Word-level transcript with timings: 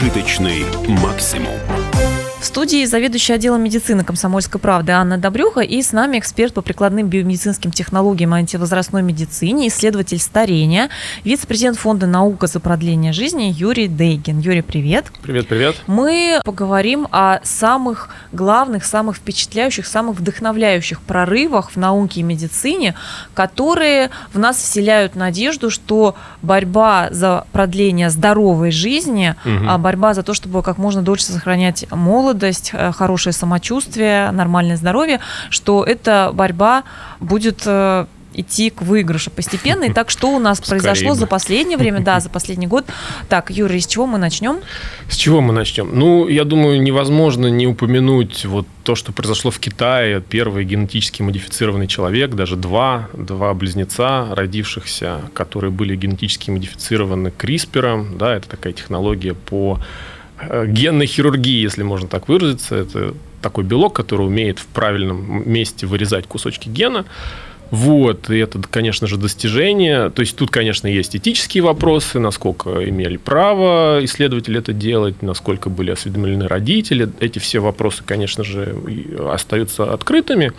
Прожиточный 0.00 0.64
максимум. 0.88 1.79
Студии 2.50 2.84
заведующая 2.84 3.36
отделом 3.36 3.62
медицины 3.62 4.02
комсомольской 4.02 4.60
правды 4.60 4.90
Анна 4.90 5.18
Добрюха 5.18 5.60
и 5.60 5.80
с 5.80 5.92
нами 5.92 6.18
эксперт 6.18 6.52
по 6.52 6.62
прикладным 6.62 7.06
биомедицинским 7.06 7.70
технологиям 7.70 8.34
и 8.34 8.38
антивозрастной 8.38 9.02
медицине, 9.02 9.68
исследователь 9.68 10.18
старения, 10.18 10.88
вице-президент 11.22 11.78
фонда 11.78 12.08
«Наука 12.08 12.48
за 12.48 12.58
продление 12.58 13.12
жизни» 13.12 13.54
Юрий 13.56 13.86
Дейгин. 13.86 14.40
Юрий, 14.40 14.62
привет. 14.62 15.12
Привет, 15.22 15.46
привет. 15.46 15.76
Мы 15.86 16.40
поговорим 16.44 17.06
о 17.12 17.38
самых 17.44 18.08
главных, 18.32 18.84
самых 18.84 19.18
впечатляющих, 19.18 19.86
самых 19.86 20.18
вдохновляющих 20.18 21.02
прорывах 21.02 21.70
в 21.70 21.76
науке 21.76 22.18
и 22.18 22.24
медицине, 22.24 22.96
которые 23.32 24.10
в 24.32 24.40
нас 24.40 24.56
вселяют 24.56 25.14
надежду, 25.14 25.70
что 25.70 26.16
борьба 26.42 27.10
за 27.12 27.46
продление 27.52 28.10
здоровой 28.10 28.72
жизни, 28.72 29.36
угу. 29.44 29.78
борьба 29.78 30.14
за 30.14 30.24
то, 30.24 30.34
чтобы 30.34 30.64
как 30.64 30.78
можно 30.78 31.00
дольше 31.00 31.26
сохранять 31.26 31.86
молодость, 31.92 32.39
молодость, 32.40 32.70
э, 32.72 32.92
хорошее 32.92 33.32
самочувствие, 33.32 34.30
нормальное 34.30 34.76
здоровье, 34.76 35.20
что 35.50 35.84
эта 35.84 36.30
борьба 36.32 36.84
будет 37.20 37.62
э, 37.66 38.06
идти 38.34 38.70
к 38.70 38.82
выигрышу 38.82 39.30
постепенно. 39.30 39.84
И 39.84 39.92
так, 39.92 40.10
что 40.10 40.30
у 40.30 40.38
нас 40.38 40.58
Скорее 40.58 40.80
произошло 40.80 41.10
бы. 41.10 41.14
за 41.16 41.26
последнее 41.26 41.76
время, 41.76 42.00
да, 42.00 42.20
за 42.20 42.30
последний 42.30 42.66
год. 42.66 42.86
Так, 43.28 43.50
Юра, 43.50 43.78
с 43.78 43.86
чего 43.86 44.06
мы 44.06 44.18
начнем? 44.18 44.60
С 45.08 45.16
чего 45.16 45.40
мы 45.40 45.52
начнем? 45.52 45.90
Ну, 45.92 46.28
я 46.28 46.44
думаю, 46.44 46.80
невозможно 46.80 47.48
не 47.48 47.66
упомянуть 47.66 48.46
вот 48.46 48.66
то, 48.84 48.94
что 48.94 49.12
произошло 49.12 49.50
в 49.50 49.58
Китае. 49.58 50.20
Первый 50.20 50.64
генетически 50.64 51.22
модифицированный 51.22 51.88
человек, 51.88 52.34
даже 52.34 52.56
два, 52.56 53.08
два 53.12 53.52
близнеца, 53.52 54.28
родившихся, 54.34 55.20
которые 55.34 55.70
были 55.70 55.96
генетически 55.96 56.50
модифицированы 56.50 57.28
CRISPR. 57.28 58.16
Да, 58.16 58.36
это 58.36 58.48
такая 58.48 58.72
технология 58.72 59.34
по 59.34 59.78
генной 60.66 61.06
хирургии, 61.06 61.62
если 61.62 61.82
можно 61.82 62.08
так 62.08 62.28
выразиться. 62.28 62.76
Это 62.76 63.14
такой 63.42 63.64
белок, 63.64 63.94
который 63.94 64.26
умеет 64.26 64.58
в 64.58 64.66
правильном 64.66 65.48
месте 65.50 65.86
вырезать 65.86 66.26
кусочки 66.26 66.68
гена. 66.68 67.04
Вот, 67.70 68.30
и 68.30 68.38
это, 68.38 68.60
конечно 68.68 69.06
же, 69.06 69.16
достижение. 69.16 70.10
То 70.10 70.20
есть 70.20 70.34
тут, 70.36 70.50
конечно, 70.50 70.88
есть 70.88 71.14
этические 71.14 71.62
вопросы, 71.62 72.18
насколько 72.18 72.88
имели 72.88 73.16
право 73.16 74.04
исследователи 74.04 74.58
это 74.58 74.72
делать, 74.72 75.22
насколько 75.22 75.70
были 75.70 75.92
осведомлены 75.92 76.48
родители. 76.48 77.08
Эти 77.20 77.38
все 77.38 77.60
вопросы, 77.60 78.02
конечно 78.04 78.42
же, 78.42 78.74
остаются 79.30 79.92
открытыми. 79.92 80.52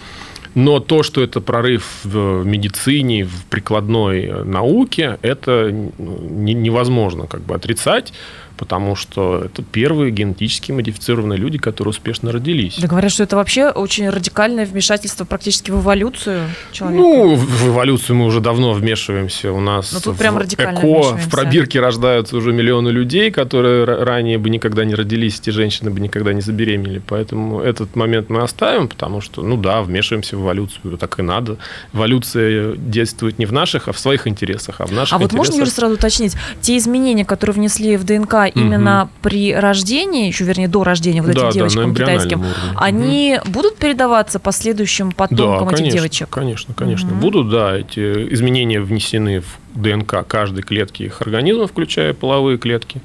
Но 0.54 0.80
то, 0.80 1.04
что 1.04 1.22
это 1.22 1.40
прорыв 1.40 2.00
в 2.04 2.44
медицине, 2.46 3.24
в 3.26 3.46
прикладной 3.50 4.44
науке, 4.44 5.18
это 5.22 5.70
ну, 5.98 6.20
невозможно 6.28 7.28
как 7.28 7.42
бы 7.42 7.56
отрицать 7.56 8.14
потому 8.62 8.95
что 8.95 9.42
это 9.44 9.64
первые 9.64 10.12
генетически 10.12 10.72
модифицированные 10.72 11.40
люди, 11.40 11.58
которые 11.58 11.90
успешно 11.90 12.31
родились. 12.31 12.78
Да 12.78 12.88
говорят, 12.88 13.12
что 13.12 13.23
это 13.23 13.36
вообще 13.36 13.70
очень 13.70 14.08
радикальное 14.08 14.68
вмешательство 14.68 15.26
практически 15.26 15.72
в 15.72 15.81
эволюцию 15.81 16.42
человека. 16.72 17.02
Ну, 17.02 17.34
в 17.34 17.70
эволюцию 17.70 18.18
мы 18.18 18.28
уже 18.28 18.40
давно 18.40 18.73
вмешиваемся. 18.73 19.52
У 19.52 19.59
нас 19.59 19.92
ну, 19.92 20.00
тут 20.00 20.18
прям 20.20 20.38
радикально 20.38 20.78
ЭКО, 20.78 21.18
в 21.18 21.31
пробирке 21.31 21.80
рождаются 21.80 22.38
уже 22.38 22.53
миллионы 22.53 22.90
людей, 22.90 23.31
которые 23.31 23.84
ранее 23.84 24.38
бы 24.38 24.52
никогда 24.52 24.86
не 24.86 24.94
родились, 24.94 25.40
эти 25.40 25.50
женщины 25.50 25.90
бы 25.90 26.00
никогда 26.00 26.31
не 26.31 26.42
забеременели. 26.42 27.02
Поэтому 27.08 27.62
этот 27.62 27.96
момент 27.96 28.30
мы 28.30 28.44
оставим, 28.44 28.90
потому 28.90 29.22
что, 29.22 29.42
ну 29.42 29.58
да, 29.58 29.81
вмешиваемся 29.81 30.38
в 30.38 30.42
эволюцию, 30.42 31.00
так 31.00 31.18
и 31.18 31.23
надо. 31.23 31.58
Эволюция 31.94 32.75
действует 32.75 33.40
не 33.40 33.48
в 33.48 33.53
наших, 33.53 33.88
а 33.88 33.92
в 33.92 33.98
своих 33.98 34.28
интересах, 34.28 34.75
а 34.81 34.86
в 34.86 34.92
наших 34.92 35.14
А 35.14 35.18
вот 35.18 35.31
интересах... 35.31 35.48
можно, 35.48 35.62
Юрий, 35.62 35.72
сразу 35.72 35.96
уточнить, 35.96 36.36
те 36.62 36.78
изменения, 36.78 37.25
которые 37.25 37.56
внесли 37.56 37.97
в 37.97 38.03
ДНК 38.03 38.50
именно 38.56 39.03
угу. 39.03 39.12
при 39.22 39.53
рождении, 39.53 40.28
еще 40.28 40.44
вернее 40.44 40.67
до 40.67 40.84
рождения 40.84 41.22
вот 41.22 41.34
да, 41.34 41.50
этим 41.50 41.51
девочкам 41.51 41.94
да, 41.94 42.03
китайским, 42.03 42.39
уровне. 42.39 42.56
они 42.75 43.39
угу. 43.41 43.51
будут 43.51 43.78
передаваться 43.78 44.39
последующим 44.39 45.12
потомкам 45.12 45.67
да, 45.67 45.73
этих 45.73 45.78
конечно, 45.78 45.97
девочек? 45.97 46.29
Конечно, 46.29 46.73
конечно, 46.73 47.12
угу. 47.12 47.19
будут, 47.19 47.50
да, 47.50 47.78
эти 47.78 48.34
изменения 48.34 48.81
внесены 48.81 49.41
в 49.41 49.59
ДНК 49.73 50.25
каждой 50.28 50.63
клетки 50.63 51.03
их 51.03 51.22
организма, 51.22 51.67
включая 51.67 52.13
половые 52.13 52.57
клетки. 52.57 53.01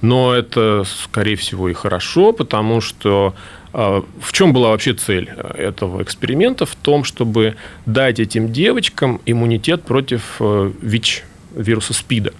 Но 0.00 0.34
это, 0.34 0.84
скорее 0.86 1.36
всего, 1.36 1.68
и 1.68 1.72
хорошо, 1.72 2.32
потому 2.32 2.80
что 2.80 3.34
а, 3.78 4.02
в 4.20 4.32
чем 4.32 4.54
была 4.54 4.70
вообще 4.70 4.94
цель 4.94 5.28
этого 5.54 6.02
эксперимента? 6.02 6.64
В 6.64 6.74
том, 6.74 7.04
чтобы 7.04 7.56
дать 7.84 8.18
этим 8.20 8.50
девочкам 8.50 9.20
иммунитет 9.26 9.82
против 9.82 10.36
э, 10.40 10.72
ВИЧ, 10.80 11.24
вируса 11.54 11.92
СПИДа. 11.92 12.32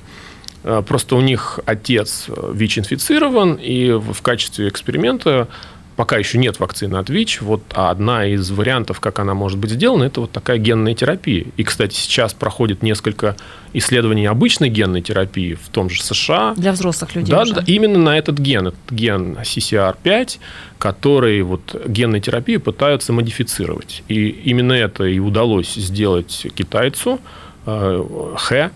Э, 0.67 0.83
просто 0.87 1.15
у 1.15 1.21
них 1.21 1.61
отец 1.65 2.25
э, 2.29 2.53
ВИЧ-инфицирован, 2.53 3.55
и 3.55 3.93
в 3.93 4.21
качестве 4.21 4.69
эксперимента 4.69 5.47
пока 5.95 6.19
еще 6.19 6.39
нет 6.39 6.59
вакцины 6.59 6.97
от 6.97 7.09
ВИЧ. 7.09 7.41
Вот 7.43 7.63
одна 7.73 8.27
из 8.27 8.51
вариантов, 8.51 8.99
как 9.01 9.21
она 9.21 9.33
может 9.33 9.59
быть 9.59 9.71
сделана, 9.71 10.05
это 10.05 10.23
вот 10.23 10.33
такая 10.33 10.59
генная 10.59 10.95
терапия. 10.95 11.47
И, 11.57 11.63
кстати, 11.63 11.95
сейчас 11.95 12.35
проходит 12.35 12.83
несколько 12.83 13.37
исследований 13.73 14.27
обычной 14.27 14.69
генной 14.69 15.03
терапии 15.03 15.55
в 15.55 15.69
том 15.69 15.89
же 15.89 16.03
США. 16.03 16.55
Для 16.57 16.73
взрослых 16.73 17.15
людей 17.15 17.31
Да, 17.31 17.43
уже. 17.43 17.55
да 17.55 17.63
именно 17.65 17.99
на 17.99 18.19
этот 18.19 18.39
ген, 18.39 18.67
этот 18.67 18.91
ген 18.91 19.39
CCR5, 19.43 20.39
который 20.79 21.41
вот 21.43 21.75
генной 21.87 22.21
терапии 22.21 22.57
пытаются 22.57 23.13
модифицировать. 23.13 24.03
И 24.09 24.29
именно 24.29 24.73
это 24.73 25.05
и 25.05 25.21
удалось 25.21 25.75
сделать 25.75 26.47
китайцу, 26.57 27.21
э, 27.67 28.35
Хэ, 28.37 28.71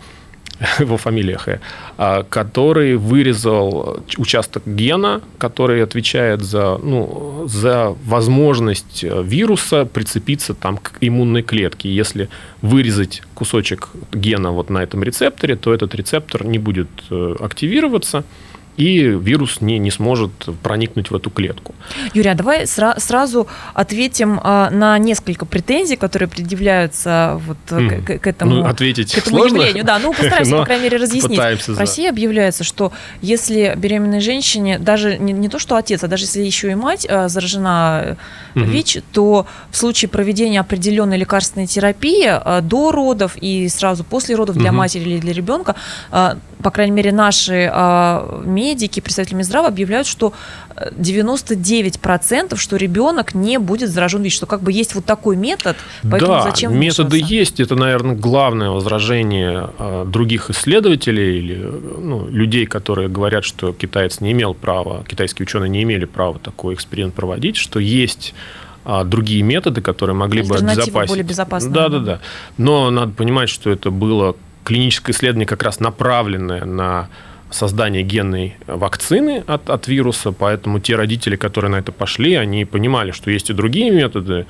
его 0.81 0.97
фамилия 0.97 1.39
Х, 1.39 1.59
а, 1.97 2.23
который 2.23 2.97
вырезал 2.97 4.03
участок 4.19 4.63
гена, 4.67 5.21
который 5.39 5.83
отвечает 5.83 6.43
за, 6.43 6.79
ну, 6.79 7.45
за 7.47 7.97
возможность 8.05 9.03
вируса 9.03 9.85
прицепиться 9.87 10.55
там 10.55 10.77
к 10.77 10.93
иммунной 11.01 11.43
клетке. 11.43 11.89
Если 11.89 12.29
вырезать 12.63 13.23
кусочек 13.35 13.89
гена 14.13 14.53
вот 14.53 14.71
на 14.71 14.83
этом 14.83 15.03
рецепторе, 15.03 15.57
то 15.57 15.73
этот 15.73 15.95
рецептор 15.95 16.45
не 16.45 16.59
будет 16.59 16.89
э, 17.11 17.37
активироваться, 17.41 18.25
и 18.77 18.99
вирус 19.01 19.61
не, 19.61 19.79
не 19.79 19.91
сможет 19.91 20.31
проникнуть 20.63 21.11
в 21.11 21.15
эту 21.15 21.31
клетку. 21.31 21.75
Юрий, 22.15 22.31
а 22.31 22.35
давай 22.35 22.63
сра- 22.65 22.99
сразу 22.99 23.47
ответим 23.75 24.41
а, 24.43 24.71
на 24.71 24.97
несколько 24.99 25.45
претензий, 25.45 25.97
которые 25.97 26.29
предъявляются 26.29 27.41
вот 27.47 27.59
mm. 27.69 28.03
к, 28.03 28.23
к 28.23 28.27
этому, 28.27 28.55
ну, 28.55 28.65
ответить 28.65 29.13
к 29.13 29.19
этому 29.19 29.39
сложно, 29.39 29.57
явлению. 29.59 29.85
Да, 29.85 29.99
ну 29.99 30.13
постараемся, 30.15 30.57
по 30.57 30.65
крайней 30.65 30.85
мере, 30.85 30.97
разъяснить. 30.97 31.39
В 31.39 31.79
России 31.79 32.05
да. 32.05 32.11
объявляется, 32.11 32.65
что 32.65 32.93
если 33.21 33.75
беременной 33.77 34.21
женщине, 34.21 34.79
даже 34.79 35.19
не, 35.19 35.33
не 35.33 35.49
то 35.49 35.59
что 35.59 35.77
отец, 35.77 36.03
а 36.05 36.09
даже 36.09 36.25
если 36.25 36.41
еще 36.41 36.71
и 36.71 36.75
мать 36.75 37.07
а, 37.09 37.29
заражена 37.29 38.17
mm-hmm. 38.55 38.65
ВИЧ, 38.65 38.99
то 39.13 39.47
в 39.71 39.77
случае 39.77 40.09
проведения 40.09 40.61
определенной 40.61 41.19
лекарственной 41.19 41.67
терапии 41.67 42.27
а, 42.27 42.61
до 42.61 42.93
родов 42.93 43.37
и 43.41 43.69
сразу 43.69 44.05
после 44.05 44.37
родов 44.37 44.57
для 44.57 44.71
mm-hmm. 44.71 44.73
матери 44.73 45.03
или 45.03 45.19
для 45.19 45.33
ребенка, 45.33 45.77
а, 46.11 46.39
по 46.63 46.71
крайней 46.71 46.93
мере, 46.93 47.13
наши 47.13 47.71
а, 47.73 48.43
медики, 48.61 49.01
представители 49.01 49.37
Минздрава 49.37 49.69
объявляют, 49.69 50.07
что 50.07 50.33
99%, 50.77 52.57
что 52.57 52.77
ребенок 52.77 53.35
не 53.35 53.59
будет 53.59 53.91
заражен 53.91 54.23
ВИЧ, 54.23 54.35
что 54.35 54.47
как 54.47 54.63
бы 54.63 54.73
есть 54.73 54.95
вот 54.95 55.05
такой 55.05 55.37
метод, 55.37 55.77
поэтому 56.03 56.33
да, 56.33 56.43
зачем 56.43 56.79
методы 56.79 57.21
есть, 57.25 57.61
это, 57.61 57.75
наверное, 57.75 58.15
главное 58.15 58.71
возражение 58.71 59.71
а, 59.79 60.05
других 60.05 60.51
исследователей 60.51 61.39
или 61.39 61.57
ну, 61.57 62.29
людей, 62.29 62.67
которые 62.67 63.09
говорят, 63.09 63.45
что 63.45 63.73
китаец 63.73 64.21
не 64.21 64.33
имел 64.33 64.55
права, 64.55 65.05
китайские 65.09 65.45
ученые 65.45 65.71
не 65.71 65.83
имели 65.83 66.05
права 66.05 66.39
такой 66.39 66.75
эксперимент 66.75 67.15
проводить, 67.15 67.57
что 67.57 67.81
есть 67.81 68.35
а, 68.85 69.05
другие 69.05 69.43
методы, 69.43 69.81
которые 69.81 70.17
могли 70.17 70.43
бы 70.43 70.57
обезопасить. 70.57 71.11
более 71.11 71.25
безопасные. 71.25 71.73
Да, 71.73 71.89
да, 71.89 71.99
да. 71.99 72.21
Но 72.59 72.91
надо 72.91 73.13
понимать, 73.13 73.49
что 73.49 73.71
это 73.71 73.91
было 73.91 74.37
клиническое 74.65 75.15
исследование 75.15 75.47
как 75.47 75.63
раз 75.63 75.81
направленное 75.81 76.65
на 76.65 77.09
создание 77.51 78.03
генной 78.03 78.57
вакцины 78.67 79.43
от, 79.47 79.71
от 79.71 79.89
вируса, 79.89 80.33
поэтому 80.33 80.81
те 80.81 80.97
родители, 80.97 81.37
которые 81.37 81.71
на 81.71 81.77
это 81.77 81.93
пошли, 81.93 82.35
они 82.35 82.65
понимали, 82.65 83.11
что 83.11 83.31
есть 83.31 83.51
и 83.51 83.53
другие 83.53 83.91
методы, 83.91 84.47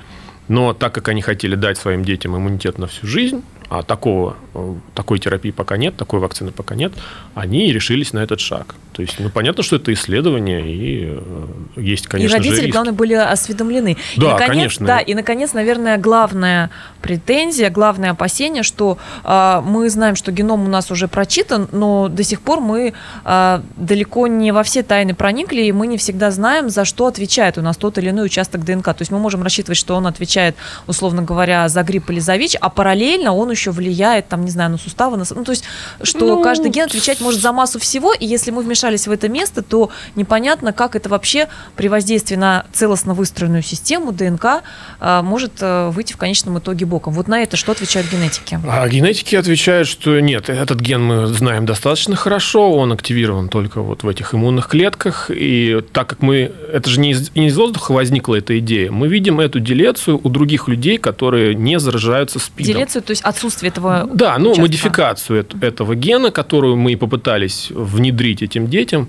но 0.47 0.73
так 0.73 0.93
как 0.93 1.07
они 1.09 1.21
хотели 1.21 1.55
дать 1.55 1.77
своим 1.77 2.03
детям 2.03 2.35
иммунитет 2.35 2.77
на 2.77 2.87
всю 2.87 3.07
жизнь, 3.07 3.43
а 3.71 3.83
такого, 3.83 4.35
э, 4.53 4.73
такой 4.93 5.17
терапии 5.19 5.51
пока 5.51 5.77
нет, 5.77 5.95
такой 5.95 6.19
вакцины 6.19 6.51
пока 6.51 6.75
нет, 6.75 6.91
они 7.35 7.71
решились 7.71 8.11
на 8.11 8.19
этот 8.19 8.41
шаг. 8.41 8.75
То 8.91 9.01
есть, 9.01 9.15
ну, 9.19 9.29
понятно, 9.29 9.63
что 9.63 9.77
это 9.77 9.93
исследование, 9.93 10.61
и 10.61 11.07
э, 11.07 11.47
есть, 11.77 12.07
конечно 12.07 12.35
И 12.35 12.37
родители, 12.37 12.65
же, 12.65 12.71
главное, 12.71 12.91
были 12.91 13.13
осведомлены. 13.13 13.95
Да, 14.17 14.25
и, 14.25 14.29
наконец, 14.33 14.49
конечно. 14.49 14.85
Да, 14.85 14.99
и, 14.99 15.13
наконец, 15.13 15.53
наверное, 15.53 15.97
главная 15.97 16.69
претензия, 17.01 17.69
главное 17.69 18.11
опасение, 18.11 18.63
что 18.63 18.97
э, 19.23 19.61
мы 19.63 19.89
знаем, 19.89 20.17
что 20.17 20.33
геном 20.33 20.65
у 20.65 20.67
нас 20.67 20.91
уже 20.91 21.07
прочитан, 21.07 21.69
но 21.71 22.09
до 22.09 22.23
сих 22.23 22.41
пор 22.41 22.59
мы 22.59 22.93
э, 23.23 23.61
далеко 23.77 24.27
не 24.27 24.51
во 24.51 24.63
все 24.63 24.83
тайны 24.83 25.15
проникли, 25.15 25.61
и 25.61 25.71
мы 25.71 25.87
не 25.87 25.97
всегда 25.97 26.29
знаем, 26.29 26.69
за 26.69 26.83
что 26.83 27.07
отвечает 27.07 27.57
у 27.57 27.61
нас 27.61 27.77
тот 27.77 27.97
или 27.97 28.09
иной 28.09 28.25
участок 28.25 28.65
ДНК. 28.65 28.87
То 28.87 28.97
есть 28.99 29.11
мы 29.11 29.19
можем 29.19 29.43
рассчитывать, 29.43 29.77
что 29.77 29.95
он 29.95 30.07
отвечает, 30.07 30.57
условно 30.87 31.21
говоря, 31.21 31.69
за 31.69 31.83
грипп 31.83 32.09
или 32.09 32.19
за 32.19 32.35
ВИЧ, 32.35 32.57
а 32.59 32.69
параллельно 32.69 33.33
он 33.33 33.51
еще 33.51 33.60
еще 33.61 33.71
влияет, 33.71 34.27
там, 34.27 34.43
не 34.43 34.51
знаю, 34.51 34.71
на 34.71 34.77
суставы, 34.77 35.17
на... 35.17 35.25
ну, 35.29 35.43
то 35.43 35.51
есть, 35.51 35.63
что 36.03 36.25
Ну, 36.37 36.41
каждый 36.41 36.71
ген 36.71 36.85
отвечать 36.85 37.21
может 37.21 37.41
за 37.41 37.51
массу 37.51 37.79
всего, 37.79 38.13
и 38.13 38.25
если 38.25 38.51
мы 38.51 38.63
вмешались 38.63 39.07
в 39.07 39.11
это 39.11 39.29
место, 39.29 39.61
то 39.61 39.91
непонятно, 40.15 40.73
как 40.73 40.95
это 40.95 41.09
вообще 41.09 41.47
при 41.75 41.87
воздействии 41.87 42.35
на 42.35 42.65
целостно 42.73 43.13
выстроенную 43.13 43.61
систему 43.61 44.11
ДНК 44.11 44.63
а, 44.99 45.21
может 45.21 45.53
а, 45.61 45.91
выйти 45.91 46.13
в 46.13 46.17
конечном 46.17 46.57
итоге 46.57 46.85
боком. 46.85 47.13
Вот 47.13 47.27
на 47.27 47.41
это 47.43 47.55
что 47.57 47.71
отвечают 47.71 48.11
генетики? 48.11 48.59
А 48.67 48.87
генетики 48.87 49.35
отвечают, 49.35 49.87
что 49.87 50.19
нет, 50.19 50.49
этот 50.49 50.79
ген 50.79 51.03
мы 51.03 51.27
знаем 51.27 51.65
достаточно 51.65 52.15
хорошо, 52.15 52.71
он 52.71 52.91
активирован 52.91 53.49
только 53.49 53.81
вот 53.81 54.03
в 54.03 54.07
этих 54.07 54.33
иммунных 54.33 54.67
клетках, 54.67 55.29
и 55.29 55.81
так 55.91 56.07
как 56.07 56.21
мы, 56.21 56.51
это 56.73 56.89
же 56.89 56.99
не 56.99 57.11
из, 57.11 57.33
не 57.35 57.47
из 57.47 57.57
воздуха 57.57 57.91
возникла 57.91 58.35
эта 58.35 58.57
идея, 58.59 58.91
мы 58.91 59.07
видим 59.07 59.39
эту 59.39 59.59
делецию 59.59 60.19
у 60.23 60.29
других 60.29 60.67
людей, 60.67 60.97
которые 60.97 61.53
не 61.53 61.79
заражаются 61.79 62.39
СПИДом. 62.39 62.73
Делецию, 62.73 63.01
то 63.03 63.11
есть 63.11 63.21
отсутствие 63.21 63.50
этого 63.63 64.09
Да, 64.13 64.37
ну, 64.37 64.45
участка. 64.51 64.61
модификацию 64.61 65.39
эт- 65.43 65.65
этого 65.65 65.95
гена, 65.95 66.31
которую 66.31 66.75
мы 66.77 66.95
попытались 66.97 67.71
внедрить 67.71 68.41
этим 68.41 68.67
детям, 68.67 69.07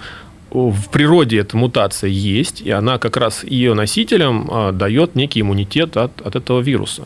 в 0.51 0.89
природе 0.91 1.39
эта 1.39 1.57
мутация 1.57 2.11
есть, 2.11 2.61
и 2.61 2.71
она 2.71 2.99
как 2.99 3.17
раз 3.17 3.43
ее 3.45 3.73
носителям 3.75 4.49
а, 4.51 4.73
дает 4.73 5.15
некий 5.15 5.41
иммунитет 5.41 5.97
от, 5.97 6.21
от 6.21 6.37
этого 6.37 6.61
вируса. 6.61 7.05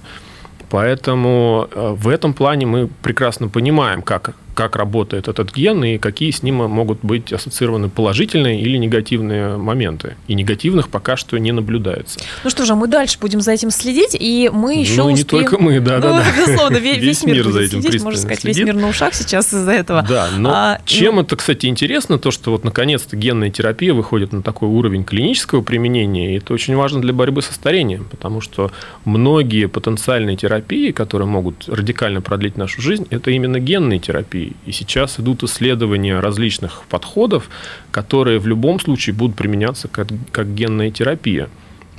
Поэтому 0.68 1.68
э, 1.72 1.94
в 1.96 2.08
этом 2.08 2.34
плане 2.34 2.66
мы 2.66 2.88
прекрасно 3.02 3.48
понимаем, 3.48 4.02
как, 4.02 4.34
как 4.56 4.74
работает 4.74 5.28
этот 5.28 5.52
ген 5.54 5.84
и 5.84 5.98
какие 5.98 6.30
с 6.30 6.42
ним 6.42 6.56
могут 6.56 7.00
быть 7.02 7.32
ассоциированы 7.32 7.90
положительные 7.90 8.60
или 8.60 8.78
негативные 8.78 9.56
моменты. 9.58 10.16
И 10.26 10.34
негативных 10.34 10.88
пока 10.88 11.16
что 11.16 11.36
не 11.38 11.52
наблюдается. 11.52 12.18
Ну 12.42 12.50
что 12.50 12.64
же, 12.64 12.74
мы 12.74 12.88
дальше 12.88 13.18
будем 13.20 13.42
за 13.42 13.52
этим 13.52 13.70
следить, 13.70 14.16
и 14.18 14.50
мы 14.52 14.76
еще 14.80 15.02
ну, 15.02 15.10
и 15.10 15.12
не 15.12 15.20
успеем... 15.20 15.44
только 15.44 15.62
мы, 15.62 15.78
да, 15.80 15.98
да, 15.98 16.08
ну, 16.08 16.16
да. 16.16 16.24
безусловно, 16.36 16.76
весь, 16.78 16.98
весь 16.98 17.24
мир, 17.24 17.44
будет 17.44 17.52
за 17.52 17.60
этим 17.60 17.82
следить, 17.82 18.02
можно 18.02 18.18
сказать, 18.18 18.44
весь 18.44 18.56
следит. 18.56 18.74
мир 18.74 18.82
на 18.82 18.88
ушах 18.88 19.14
сейчас 19.14 19.52
из-за 19.52 19.72
этого. 19.72 20.02
Да, 20.08 20.28
но 20.38 20.50
А, 20.52 20.80
чем 20.86 21.16
ну, 21.16 21.22
это, 21.22 21.36
кстати, 21.36 21.66
интересно, 21.66 22.18
то, 22.18 22.30
что 22.30 22.52
вот 22.52 22.64
наконец-то 22.64 23.14
генная 23.14 23.50
терапия 23.50 23.92
выходит 23.92 24.32
на 24.32 24.42
такой 24.42 24.68
уровень 24.68 25.04
клинического 25.04 25.60
применения, 25.60 26.34
и 26.34 26.38
это 26.38 26.54
очень 26.54 26.74
важно 26.74 27.02
для 27.02 27.12
борьбы 27.12 27.42
со 27.42 27.52
старением, 27.52 28.06
потому 28.10 28.40
что 28.40 28.72
многие 29.04 29.68
потенциальные 29.68 30.38
терапии, 30.38 30.92
которые 30.92 31.28
могут 31.28 31.68
радикально 31.68 32.22
продлить 32.22 32.56
нашу 32.56 32.80
жизнь, 32.80 33.06
это 33.10 33.30
именно 33.30 33.60
генные 33.60 33.98
терапии. 33.98 34.45
И 34.66 34.72
сейчас 34.72 35.18
идут 35.18 35.42
исследования 35.42 36.20
различных 36.20 36.82
подходов, 36.88 37.48
которые 37.90 38.38
в 38.38 38.46
любом 38.46 38.80
случае 38.80 39.14
будут 39.14 39.36
применяться 39.36 39.88
как, 39.88 40.08
как 40.32 40.54
генная 40.54 40.90
терапия 40.90 41.48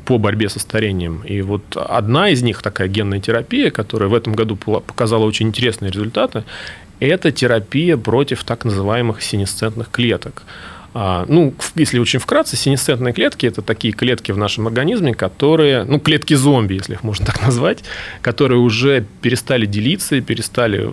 по 0.06 0.18
борьбе 0.18 0.48
со 0.48 0.60
старением. 0.60 1.22
И 1.26 1.42
вот 1.42 1.64
одна 1.76 2.30
из 2.30 2.42
них, 2.42 2.62
такая 2.62 2.88
генная 2.88 3.20
терапия, 3.20 3.72
которая 3.72 4.10
в 4.10 4.14
этом 4.14 4.34
году 4.34 4.56
показала 4.56 5.26
очень 5.26 5.48
интересные 5.48 5.92
результаты, 5.92 6.44
это 7.00 7.32
терапия 7.32 7.98
против 7.98 8.44
так 8.44 8.66
называемых 8.66 9.22
синесцентных 9.22 9.90
клеток. 9.92 10.44
А, 11.00 11.26
Ну, 11.28 11.54
если 11.76 12.00
очень 12.00 12.20
вкратце, 12.20 12.58
синесцентные 12.58 13.14
клетки– 13.14 13.46
это 13.48 13.62
такие 13.62 13.94
клетки 13.94 14.32
в 14.32 14.38
нашем 14.38 14.66
организме, 14.66 15.14
которые, 15.14 15.84
ну, 15.84 16.00
клетки 16.00 16.34
зомби, 16.34 16.74
если 16.74 16.94
их 16.94 17.04
можно 17.04 17.24
так 17.32 17.40
назвать, 17.40 17.84
которые 18.24 18.60
уже 18.60 19.06
перестали 19.22 19.68
делиться 19.68 20.20
перестали 20.22 20.92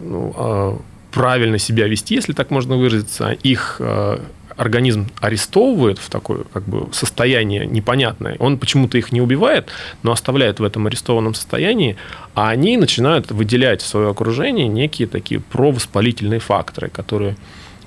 ну, 0.00 0.34
а, 0.36 0.78
правильно 1.12 1.56
себя 1.56 1.88
вести, 1.88 2.16
если 2.16 2.34
так 2.34 2.50
можно 2.50 2.76
выразиться. 2.76 3.30
Их 3.42 3.76
а, 3.80 4.20
организм 4.58 5.06
арестовывает 5.22 5.98
в 5.98 6.10
такое 6.10 6.44
как 6.52 6.64
бы 6.64 6.88
состояние 6.92 7.64
непонятное. 7.64 8.36
Он 8.40 8.58
почему-то 8.58 8.98
их 8.98 9.12
не 9.12 9.22
убивает, 9.22 9.68
но 10.02 10.12
оставляет 10.12 10.60
в 10.60 10.62
этом 10.62 10.86
арестованном 10.88 11.32
состоянии, 11.32 11.96
а 12.34 12.50
они 12.50 12.76
начинают 12.76 13.30
выделять 13.30 13.80
в 13.80 13.86
свое 13.86 14.10
окружение 14.10 14.68
некие 14.68 15.08
такие 15.08 15.40
провоспалительные 15.40 16.40
факторы, 16.40 16.90
которые 16.90 17.38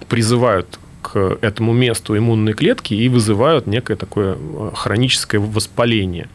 призывают 0.10 0.80
к 1.01 1.38
этому 1.42 1.74
месту 1.74 2.18
иммунные 2.18 2.53
клетки 2.53 2.94
и 2.94 3.09
вызывают 3.09 3.68
некое 3.68 3.95
такое 3.95 4.36
э, 4.38 4.71
хроническое 4.74 5.42
воспаление. 5.42 6.27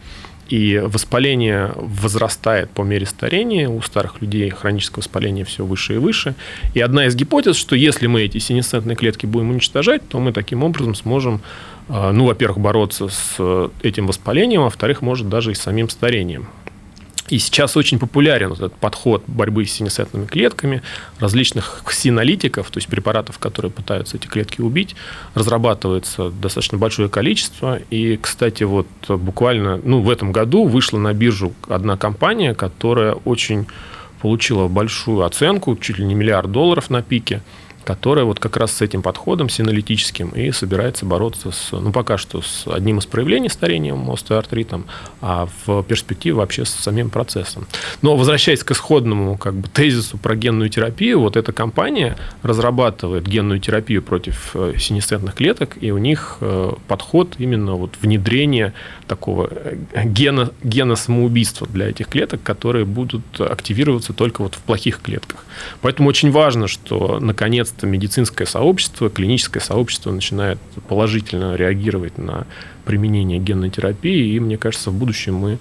И 0.48 0.80
воспаление 0.84 1.72
возрастает 1.76 2.70
по 2.70 2.82
мере 2.82 3.04
старения. 3.06 3.68
У 3.68 3.82
старых 3.82 4.20
людей 4.20 4.48
хроническое 4.50 5.02
воспаление 5.02 5.44
все 5.44 5.64
выше 5.64 5.94
и 5.94 5.98
выше. 5.98 6.34
И 6.74 6.80
одна 6.80 7.06
из 7.06 7.16
гипотез, 7.16 7.56
что 7.56 7.74
если 7.74 8.06
мы 8.06 8.22
эти 8.22 8.38
синесцентные 8.38 8.94
клетки 8.94 9.26
будем 9.26 9.50
уничтожать, 9.50 10.08
то 10.08 10.20
мы 10.20 10.32
таким 10.32 10.62
образом 10.62 10.94
сможем, 10.94 11.40
э, 11.88 12.10
ну, 12.12 12.26
во-первых, 12.26 12.58
бороться 12.58 13.08
с 13.08 13.36
э, 13.38 13.68
этим 13.82 14.06
воспалением, 14.06 14.60
а 14.60 14.64
во-вторых, 14.64 15.02
может, 15.02 15.28
даже 15.28 15.50
и 15.50 15.54
с 15.54 15.60
самим 15.60 15.88
старением. 15.88 16.48
И 17.28 17.38
сейчас 17.38 17.76
очень 17.76 17.98
популярен 17.98 18.50
вот 18.50 18.58
этот 18.58 18.74
подход 18.74 19.24
борьбы 19.26 19.64
с 19.64 19.72
синесцентными 19.72 20.26
клетками, 20.26 20.82
различных 21.18 21.82
ксенолитиков, 21.84 22.70
то 22.70 22.78
есть 22.78 22.88
препаратов, 22.88 23.38
которые 23.38 23.70
пытаются 23.70 24.16
эти 24.16 24.26
клетки 24.26 24.60
убить, 24.60 24.94
разрабатывается 25.34 26.30
достаточно 26.30 26.78
большое 26.78 27.08
количество. 27.08 27.80
И, 27.90 28.16
кстати, 28.16 28.62
вот 28.64 28.86
буквально 29.08 29.80
ну, 29.82 30.00
в 30.00 30.10
этом 30.10 30.32
году 30.32 30.66
вышла 30.66 30.98
на 30.98 31.12
биржу 31.12 31.52
одна 31.68 31.96
компания, 31.96 32.54
которая 32.54 33.12
очень 33.12 33.66
получила 34.20 34.68
большую 34.68 35.24
оценку, 35.24 35.76
чуть 35.76 35.98
ли 35.98 36.04
не 36.04 36.14
миллиард 36.14 36.50
долларов 36.50 36.90
на 36.90 37.02
пике, 37.02 37.42
которая 37.86 38.24
вот 38.24 38.40
как 38.40 38.56
раз 38.56 38.72
с 38.72 38.82
этим 38.82 39.00
подходом 39.00 39.48
синалитическим 39.48 40.30
и 40.30 40.50
собирается 40.50 41.06
бороться 41.06 41.52
с, 41.52 41.70
ну, 41.70 41.92
пока 41.92 42.18
что 42.18 42.42
с 42.42 42.66
одним 42.66 42.98
из 42.98 43.06
проявлений 43.06 43.48
старения, 43.48 43.94
остеоартритом, 44.12 44.86
а 45.20 45.48
в 45.64 45.84
перспективе 45.84 46.34
вообще 46.34 46.64
с 46.64 46.70
самим 46.70 47.10
процессом. 47.10 47.68
Но 48.02 48.16
возвращаясь 48.16 48.64
к 48.64 48.72
исходному 48.72 49.38
как 49.38 49.54
бы, 49.54 49.68
тезису 49.68 50.18
про 50.18 50.34
генную 50.34 50.68
терапию, 50.68 51.20
вот 51.20 51.36
эта 51.36 51.52
компания 51.52 52.16
разрабатывает 52.42 53.24
генную 53.28 53.60
терапию 53.60 54.02
против 54.02 54.50
э, 54.54 54.74
синесцентных 54.78 55.36
клеток, 55.36 55.76
и 55.80 55.92
у 55.92 55.98
них 55.98 56.38
э, 56.40 56.72
подход 56.88 57.36
именно 57.38 57.74
вот 57.74 57.94
внедрения 58.02 58.74
такого 59.06 59.48
э, 59.48 59.76
гена, 60.04 60.50
гена 60.64 60.96
самоубийства 60.96 61.68
для 61.68 61.88
этих 61.88 62.08
клеток, 62.08 62.42
которые 62.42 62.84
будут 62.84 63.40
активироваться 63.40 64.12
только 64.12 64.42
вот 64.42 64.56
в 64.56 64.58
плохих 64.58 65.00
клетках. 65.00 65.44
Поэтому 65.82 66.08
очень 66.08 66.32
важно, 66.32 66.66
что 66.66 67.20
наконец-то 67.76 67.86
медицинское 67.86 68.46
сообщество, 68.46 69.10
клиническое 69.10 69.62
сообщество 69.62 70.10
начинает 70.10 70.58
положительно 70.88 71.56
реагировать 71.56 72.18
на 72.18 72.46
применение 72.84 73.38
генной 73.38 73.70
терапии, 73.70 74.34
и 74.34 74.40
мне 74.40 74.56
кажется, 74.56 74.90
в 74.90 74.94
будущем 74.94 75.34
мы 75.34 75.58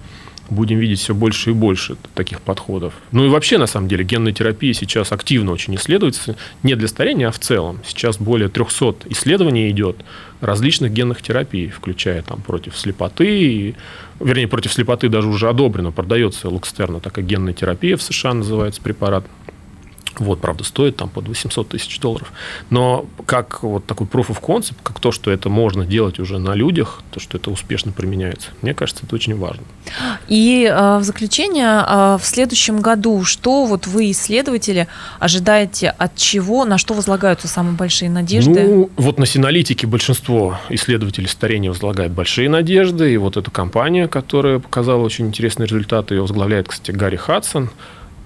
будем 0.50 0.78
видеть 0.78 1.00
все 1.00 1.14
больше 1.16 1.50
и 1.50 1.54
больше 1.54 1.96
таких 2.14 2.40
подходов. 2.40 2.94
Ну 3.12 3.26
и 3.26 3.30
вообще, 3.30 3.58
на 3.58 3.66
самом 3.66 3.88
деле, 3.88 4.04
генная 4.04 4.32
терапия 4.32 4.74
сейчас 4.74 5.12
активно 5.12 5.52
очень 5.52 5.74
исследуется, 5.76 6.36
не 6.62 6.76
для 6.76 6.88
старения, 6.88 7.28
а 7.28 7.32
в 7.32 7.40
целом. 7.40 7.80
Сейчас 7.86 8.18
более 8.18 8.48
300 8.50 9.10
исследований 9.10 9.72
идет 9.72 9.96
различных 10.42 10.92
генных 10.92 11.24
терапий, 11.24 11.70
включая 11.70 12.22
там 12.22 12.42
против 12.42 12.78
слепоты, 12.78 13.26
и, 13.26 13.76
вернее, 14.20 14.48
против 14.48 14.72
слепоты 14.72 15.10
даже 15.10 15.28
уже 15.28 15.50
одобрено, 15.50 15.92
продается 15.92 16.48
лукстерна, 16.50 17.00
такая 17.00 17.26
генная 17.26 17.54
терапия 17.54 17.98
в 17.98 18.04
США 18.04 18.36
называется 18.36 18.82
препарат. 18.82 19.26
Вот, 20.20 20.42
правда, 20.42 20.64
стоит 20.64 20.96
там 20.98 21.10
под 21.10 21.28
800 21.28 21.70
тысяч 21.70 22.00
долларов. 22.00 22.32
Но 22.70 23.06
как 23.26 23.64
вот 23.64 23.86
такой 23.86 24.08
proof 24.08 24.28
of 24.28 24.42
concept, 24.42 24.76
как 24.84 25.00
то, 25.00 25.12
что 25.12 25.32
это 25.32 25.50
можно 25.50 25.86
делать 25.86 26.20
уже 26.20 26.40
на 26.40 26.54
людях, 26.54 27.02
то, 27.12 27.20
что 27.20 27.38
это 27.38 27.52
успешно 27.52 27.92
применяется, 27.92 28.50
мне 28.62 28.74
кажется, 28.74 29.06
это 29.06 29.16
очень 29.16 29.38
важно. 29.38 29.64
И 30.28 30.70
э, 30.70 30.98
в 30.98 31.04
заключение, 31.04 31.84
э, 31.88 32.18
в 32.20 32.26
следующем 32.26 32.82
году, 32.82 33.24
что 33.24 33.66
вот 33.66 33.88
вы, 33.88 34.12
исследователи, 34.12 34.88
ожидаете 35.20 35.90
от 35.90 36.16
чего, 36.16 36.66
на 36.66 36.78
что 36.78 36.94
возлагаются 36.94 37.48
самые 37.48 37.76
большие 37.76 38.10
надежды? 38.10 38.64
Ну, 38.64 38.90
вот 38.98 39.20
на 39.20 39.26
синалитике 39.26 39.88
большинство 39.88 40.58
исследователей 40.70 41.28
старения 41.28 41.70
возлагает 41.70 42.12
большие 42.12 42.50
надежды. 42.50 43.14
И 43.14 43.18
вот 43.18 43.38
эта 43.38 43.52
компания, 43.52 44.08
которая 44.08 44.60
показала 44.60 45.04
очень 45.04 45.28
интересные 45.28 45.68
результаты, 45.68 46.16
ее 46.16 46.22
возглавляет, 46.22 46.68
кстати, 46.68 46.92
Гарри 46.92 47.18
Хадсон 47.18 47.70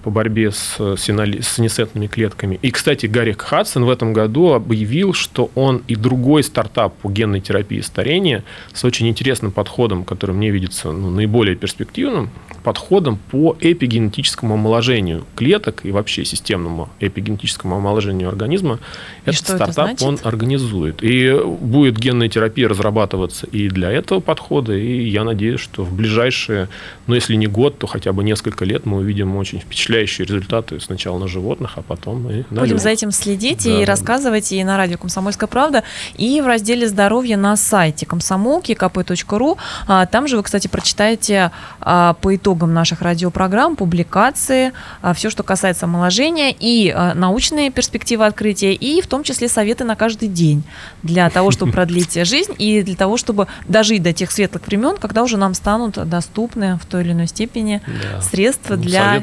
по 0.02 0.10
борьбе 0.10 0.50
с, 0.50 0.76
синали... 0.96 1.40
с 1.40 1.48
синесцентными 1.54 2.06
клетками. 2.06 2.58
И, 2.62 2.70
кстати, 2.70 3.06
Гарри 3.06 3.32
Хадсон 3.38 3.84
в 3.84 3.90
этом 3.90 4.12
году 4.12 4.52
объявил, 4.52 5.12
что 5.12 5.50
он 5.54 5.82
и 5.88 5.94
другой 5.94 6.42
стартап 6.42 6.94
по 6.96 7.10
генной 7.10 7.40
терапии 7.40 7.80
старения 7.80 8.44
с 8.72 8.84
очень 8.84 9.08
интересным 9.08 9.52
подходом, 9.52 10.04
который 10.04 10.34
мне 10.34 10.50
видится 10.50 10.90
ну, 10.90 11.10
наиболее 11.10 11.56
перспективным, 11.56 12.30
подходом 12.62 13.18
по 13.30 13.56
эпигенетическому 13.60 14.54
омоложению 14.54 15.24
клеток 15.34 15.80
и 15.84 15.90
вообще 15.90 16.24
системному 16.24 16.88
эпигенетическому 17.00 17.76
омоложению 17.76 18.28
организма. 18.28 18.78
И 19.26 19.30
Этот 19.30 19.42
это 19.42 19.54
стартап 19.56 19.86
значит? 19.86 20.02
он 20.02 20.18
организует. 20.22 21.02
И 21.02 21.34
будет 21.60 21.98
генная 21.98 22.28
терапия 22.28 22.68
разрабатываться 22.68 23.46
и 23.46 23.68
для 23.68 23.90
этого 23.90 24.20
подхода. 24.20 24.74
И 24.74 25.08
я 25.08 25.24
надеюсь, 25.24 25.60
что 25.60 25.84
в 25.84 25.94
ближайшие, 25.94 26.68
ну 27.06 27.14
если 27.14 27.34
не 27.34 27.46
год, 27.46 27.78
то 27.78 27.86
хотя 27.86 28.12
бы 28.12 28.24
несколько 28.24 28.64
лет 28.64 28.86
мы 28.86 28.98
увидим 28.98 29.36
очень 29.36 29.60
впечатляющие 29.60 29.89
результаты 29.98 30.80
сначала 30.80 31.18
на 31.18 31.28
животных, 31.28 31.72
а 31.76 31.82
потом 31.82 32.28
и 32.30 32.38
на 32.50 32.60
Будем 32.60 32.62
людях. 32.62 32.80
за 32.80 32.90
этим 32.90 33.10
следить 33.12 33.64
Да, 33.64 33.70
и 33.70 33.80
да. 33.80 33.86
рассказывать 33.86 34.52
и 34.52 34.62
на 34.64 34.76
радио 34.76 34.98
«Комсомольская 34.98 35.46
правда», 35.48 35.82
и 36.16 36.40
в 36.40 36.46
разделе 36.46 36.88
«Здоровье» 36.88 37.36
на 37.36 37.56
сайте 37.56 38.06
комсомолки 38.06 38.72
kp.ру. 38.72 39.58
А, 39.86 40.06
Там 40.06 40.28
же 40.28 40.36
вы, 40.36 40.42
кстати, 40.42 40.68
прочитаете 40.68 41.50
а, 41.80 42.14
по 42.14 42.34
итогам 42.34 42.72
наших 42.74 43.02
радиопрограмм, 43.02 43.76
публикации, 43.76 44.72
а, 45.02 45.14
все, 45.14 45.30
что 45.30 45.42
касается 45.42 45.86
омоложения 45.86 46.54
и 46.58 46.94
научные 47.14 47.70
перспективы 47.70 48.26
открытия, 48.26 48.74
и 48.74 49.00
в 49.00 49.06
том 49.06 49.22
числе 49.22 49.48
советы 49.48 49.84
на 49.84 49.96
каждый 49.96 50.28
день 50.28 50.62
для 51.02 51.28
того, 51.30 51.50
чтобы 51.60 51.72
продлить 51.72 52.14
жизнь 52.26 52.54
и 52.58 52.82
для 52.82 52.96
того, 52.96 53.16
чтобы 53.16 53.46
дожить 53.66 54.02
до 54.02 54.12
тех 54.12 54.30
светлых 54.30 54.66
времен, 54.66 54.96
когда 54.96 55.22
уже 55.22 55.36
нам 55.36 55.54
станут 55.54 56.08
доступны 56.08 56.78
в 56.78 56.86
той 56.86 57.02
или 57.02 57.12
иной 57.12 57.26
степени 57.26 57.80
да. 57.86 58.20
средства 58.20 58.76
ну, 58.76 58.82
для 58.82 59.22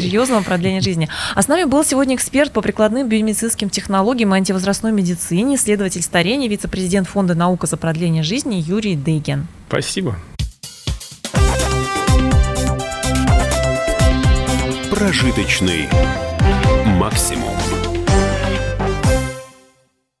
серьезного 0.00 0.42
продления 0.42 0.80
жизни. 0.80 1.08
А 1.34 1.42
с 1.42 1.48
нами 1.48 1.64
был 1.64 1.84
сегодня 1.84 2.14
эксперт 2.14 2.52
по 2.52 2.62
прикладным 2.62 3.08
биомедицинским 3.08 3.70
технологиям 3.70 4.34
и 4.34 4.38
антивозрастной 4.38 4.92
медицине, 4.92 5.56
исследователь 5.56 6.02
старения, 6.02 6.48
вице-президент 6.48 7.08
Фонда 7.08 7.34
«Наука 7.34 7.66
за 7.66 7.76
продление 7.76 8.22
жизни» 8.22 8.56
Юрий 8.56 8.96
Дейген. 8.96 9.46
Спасибо. 9.68 10.16
Прожиточный 14.90 15.88
максимум. 16.86 17.57